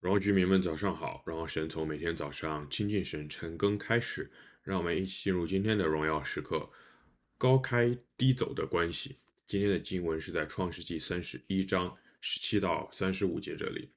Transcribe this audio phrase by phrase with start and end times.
[0.00, 1.24] 荣耀居民们，早上好！
[1.26, 4.30] 荣耀神从每天早上亲近神晨更开始，
[4.62, 6.70] 让我们一起进入今天的荣耀时刻。
[7.36, 9.16] 高开低走的关系。
[9.48, 13.90] 今天的经文是在创世纪三十一章十七到三十五节这里。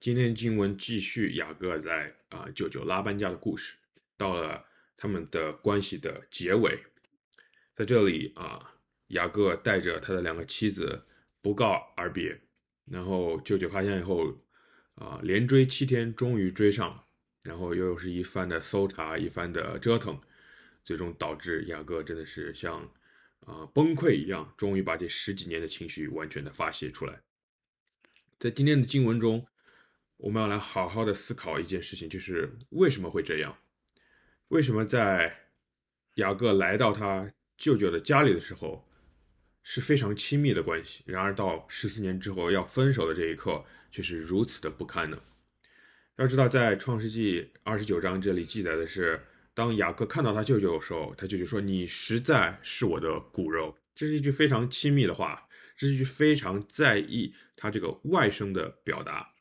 [0.00, 3.76] 今天的经文继续雅各在啊、舅舅拉班家的故事，
[4.16, 4.64] 到了
[4.96, 6.76] 他们的关系的结尾，
[7.76, 8.66] 在这里啊、呃，
[9.08, 11.00] 雅各带着他的两个妻子
[11.40, 12.36] 不告而别，
[12.86, 14.36] 然后舅舅发现以后。
[15.00, 17.04] 啊，连追七天，终于追上了，
[17.42, 20.20] 然后又是一番的搜查，一番的折腾，
[20.84, 22.82] 最终导致雅各真的是像
[23.46, 27.22] 啊崩溃一样，终于把这十几年的情绪完全的发泄出来。
[28.38, 29.46] 在今天的经文中，
[30.18, 33.56] 我们要来好好的思考一件事情，就是为什么会这样？
[34.48, 35.46] 为什么在
[36.16, 38.86] 雅各来到他舅舅的家里的时候，
[39.62, 45.20] 是非常亲密的关系，然而到十四年之后要分手的这一刻，却是如此的不堪呢？
[46.16, 49.20] 要知道，在创世纪二十九章这里记载的是，
[49.54, 59.34] 当雅各看到他舅舅的时候，他舅舅说：“你实在是我的骨肉。”这是一句非常亲密的话，这是一句非常在意他这个外甥的表达。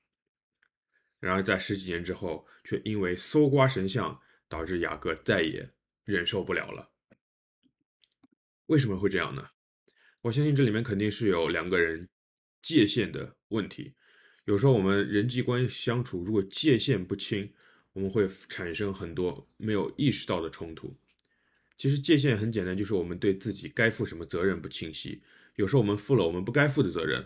[1.19, 5.69] 然而在十几年之后，却因为搜刮神像，导致雅各再也
[6.05, 6.89] 忍受不了了。
[8.67, 9.49] 为什么会这样呢？
[10.21, 12.09] 我相信这里面肯定是有两个人
[12.61, 13.93] 界限的问题。
[14.43, 17.53] 有时候我们人际关系相处，如果界限不清，
[17.93, 20.93] 我们会产生很多没有意识到的冲突。
[21.77, 25.21] 其实界限很简单，就是我们对自己该负什么责任不清晰。
[25.55, 27.25] 有时候我们负了我们不该负的责任，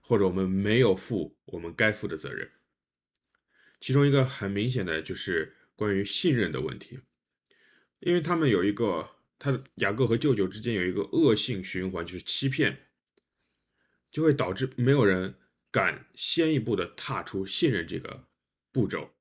[0.00, 2.50] 或者我们没有负我们该负的责任。
[3.80, 6.98] 其中一个很明显的就是关于信任的问题，
[8.00, 9.21] 因为他们有一个。
[9.42, 12.86] 他的雅各和舅舅之间有一个恶性循环，就是欺骗，
[14.08, 15.34] 就会导致没有人
[15.68, 18.28] 敢先一步的踏出信任这个
[18.70, 19.16] 步骤。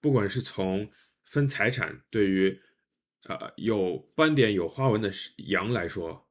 [0.00, 0.90] 不管是从
[1.22, 2.60] 分财产，对于
[3.22, 6.28] 呃有斑点有花纹的羊来说，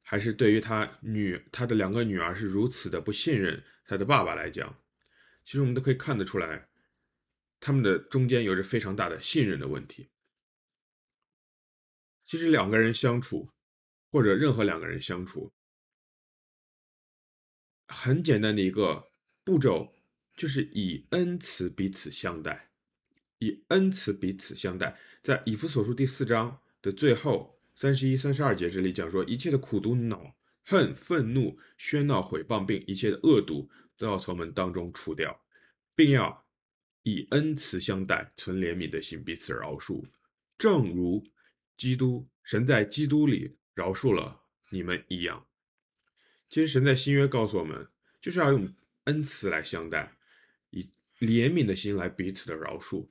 [0.00, 4.78] 还是对于他女他的两个女儿是如此的不信任他的爸爸来讲，
[5.44, 6.68] 其实我们都可以看得出来，
[7.58, 10.10] 他们的中间有着非常大的信任的问题。
[12.36, 13.48] 其实两个人相处，
[14.12, 15.50] 或者任何两个人相处，
[17.88, 19.10] 很简单的一个
[19.42, 19.94] 步骤，
[20.36, 22.68] 就是以恩慈彼此相待，
[23.38, 24.98] 以恩慈彼此相待。
[25.22, 30.36] 在以弗所书第四章的最后三十一、三十二节这里讲说，一切的苦毒、恼
[30.66, 35.40] 恨、愤怒、喧闹、毁谤，并一切的恶毒，都要从我们当中除掉，
[35.94, 36.44] 并要
[37.02, 40.04] 以恩慈相待，存怜悯的心，彼此饶恕，
[40.58, 41.26] 正如。
[41.76, 45.46] 基督，神在基督里饶恕了你们一样。
[46.48, 47.88] 其实神在新约告诉我们，
[48.20, 48.72] 就是要用
[49.04, 50.16] 恩慈来相待，
[50.70, 50.88] 以
[51.20, 53.08] 怜悯的心来彼此的饶恕。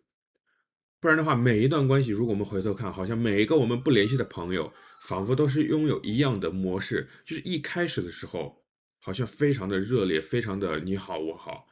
[1.00, 8.64] 不然的话，每一段关系，如果我们回头看，好像每一个我们不联系的朋友，仿佛都是拥有一样的模式，就是一开始的时候，
[9.00, 11.68] 好像非常的热烈，非常的你好我好，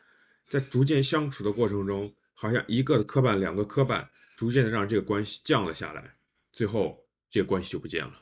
[0.48, 6.16] 在逐渐相处的过程中，好像一个磕绊，两个磕绊，逐渐的让这个关系降了下来。
[6.54, 8.22] 最后，这个关系就不见了。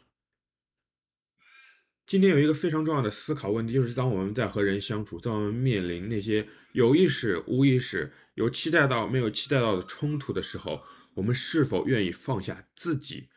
[2.07, 10.83] 今天有一个非常重要的思考问题，就是当我们在和人相处，在我们面临那些有意识、无意识、有期待到、没有期待到的冲突的时候，
[11.13, 13.29] 我们是否愿意放下自己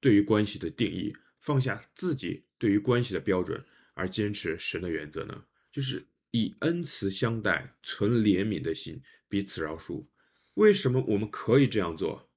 [0.00, 3.64] 对于关系的定义，放下自己对于关系的标准，
[3.94, 5.44] 而坚持神的原则呢？
[5.70, 10.06] 就是以恩慈相待，存怜悯的心，彼此饶恕。
[10.54, 12.30] 为什么我们可以这样做？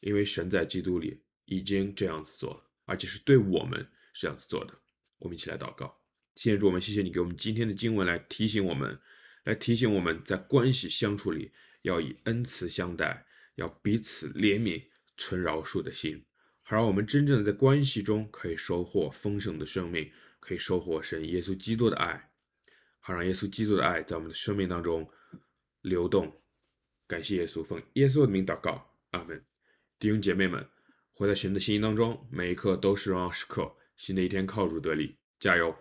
[0.00, 1.22] 因为神在基督里。
[1.48, 3.80] 已经这样子做了，而且是对我们
[4.12, 4.74] 是这样子做的。
[5.18, 5.98] 我们一起来祷告，
[6.34, 9.00] 亲爱的主，我们谢谢你给我们今天的经文来提醒我们，
[9.44, 11.50] 来提醒我们在关系相处里
[11.82, 13.26] 要以恩慈相待，
[13.56, 14.84] 要彼此怜悯，
[15.16, 16.24] 存饶恕的心，
[16.62, 22.30] 好让我们真正的在关系中可以收获丰盛的生命，可以收获神耶稣基督的爱，
[23.00, 25.10] 好让耶稣基督的爱在我们的生命当中
[25.80, 26.40] 流动。
[27.06, 29.44] 感谢耶稣，奉耶稣的名祷告，阿门。
[29.98, 30.64] 弟兄姐妹们。
[31.18, 33.74] 活在神的心意当中，每一刻都是荣耀时刻。
[33.96, 35.74] 新的一天靠主得力，加油！